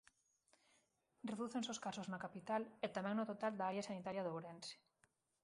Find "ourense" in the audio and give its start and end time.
4.35-4.73